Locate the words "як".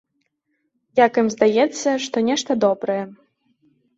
1.05-1.19